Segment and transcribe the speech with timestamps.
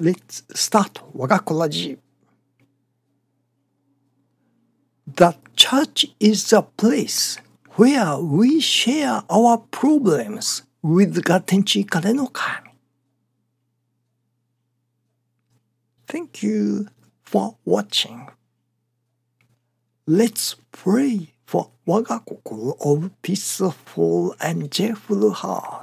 [0.00, 1.98] Let's start 我がコラジ
[5.16, 7.42] The church is the place
[7.76, 12.68] where we share our problems with Gatenchi が天地からの神
[16.06, 16.86] Thank you
[17.24, 18.28] for watching.
[20.06, 25.77] Let's pray for 我が心 of peaceful and cheerful heart.